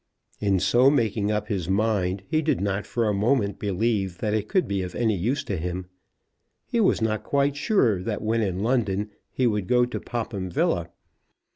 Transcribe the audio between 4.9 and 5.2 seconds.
any